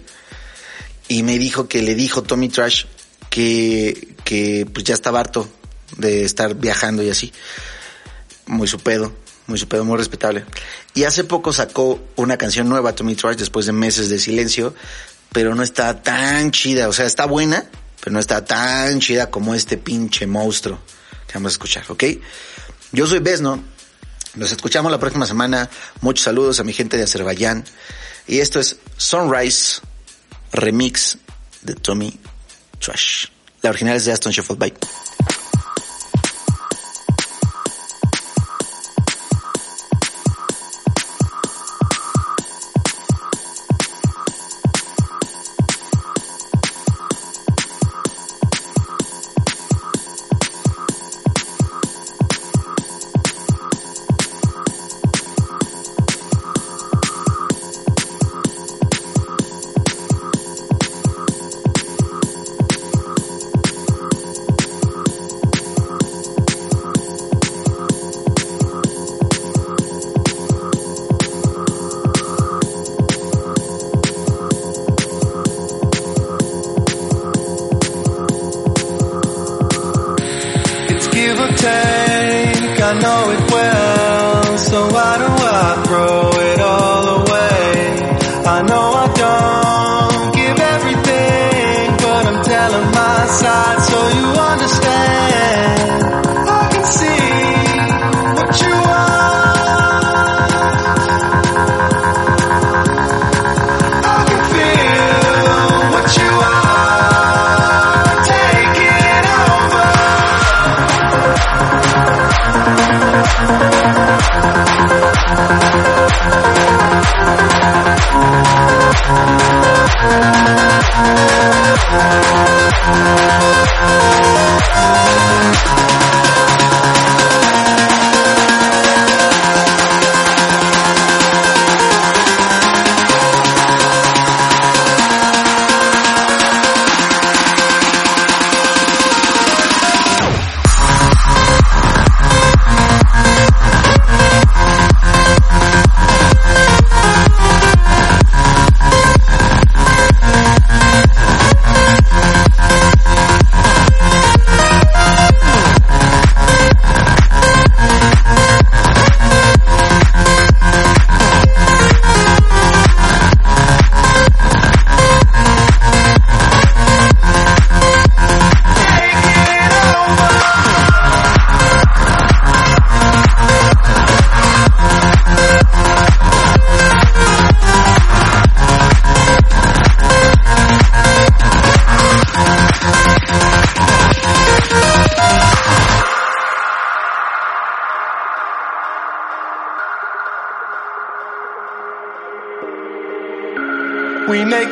y 1.07 1.23
me 1.23 1.37
dijo 1.37 1.67
que 1.67 1.81
le 1.81 1.95
dijo 1.95 2.23
Tommy 2.23 2.49
Trash 2.49 2.85
que, 3.29 4.15
que 4.25 4.67
pues 4.71 4.83
ya 4.83 4.93
estaba 4.93 5.21
harto 5.21 5.47
de 5.97 6.25
estar 6.25 6.55
viajando 6.55 7.03
y 7.03 7.09
así. 7.09 7.31
Muy 8.47 8.67
su 8.67 8.79
pedo, 8.79 9.13
muy 9.47 9.57
su 9.57 9.67
pedo, 9.67 9.83
muy 9.83 9.97
respetable. 9.97 10.45
Y 10.93 11.03
hace 11.03 11.23
poco 11.23 11.53
sacó 11.53 11.99
una 12.15 12.37
canción 12.37 12.69
nueva, 12.69 12.93
Tommy 12.93 13.15
Trash, 13.15 13.37
después 13.37 13.65
de 13.65 13.71
meses 13.71 14.09
de 14.09 14.19
silencio, 14.19 14.73
pero 15.31 15.55
no 15.55 15.63
está 15.63 16.01
tan 16.01 16.51
chida, 16.51 16.87
o 16.87 16.93
sea, 16.93 17.05
está 17.05 17.25
buena, 17.25 17.65
pero 17.99 18.13
no 18.13 18.19
está 18.19 18.43
tan 18.43 18.99
chida 18.99 19.29
como 19.29 19.55
este 19.55 19.77
pinche 19.77 20.27
monstruo 20.27 20.79
que 21.27 21.33
vamos 21.35 21.51
a 21.51 21.53
escuchar, 21.53 21.85
¿ok? 21.89 22.03
Yo 22.91 23.07
soy 23.07 23.19
Besno, 23.19 23.63
nos 24.35 24.51
escuchamos 24.51 24.91
la 24.91 24.99
próxima 24.99 25.25
semana, 25.25 25.69
muchos 26.01 26.25
saludos 26.25 26.59
a 26.59 26.63
mi 26.63 26.73
gente 26.73 26.97
de 26.97 27.03
Azerbaiyán, 27.03 27.63
y 28.27 28.39
esto 28.39 28.59
es 28.59 28.77
Sunrise 28.97 29.81
Remix 30.51 31.17
de 31.61 31.75
Tommy 31.75 32.19
Trash. 32.79 33.27
La 33.61 33.69
original 33.69 33.95
es 33.95 34.05
de 34.05 34.11
Aston 34.11 34.31
Sheffield. 34.31 34.59
Bye. 34.59 34.73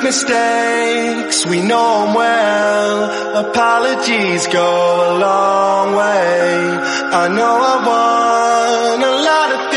Mistakes, 0.03 1.45
we 1.45 1.61
know 1.61 2.05
them 2.05 2.13
well. 2.15 3.45
Apologies 3.47 4.47
go 4.47 4.69
a 5.09 5.19
long 5.19 5.95
way. 5.95 6.79
I 7.23 7.27
know 7.27 7.55
I 7.73 7.75
want 7.89 9.03
a 9.03 9.15
lot 9.29 9.49
of 9.55 9.68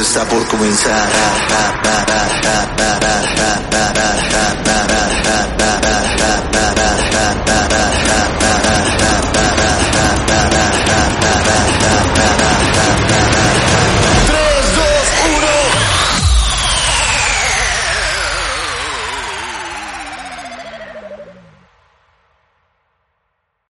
está 0.00 0.24
por 0.24 0.44
comenzar. 0.48 1.08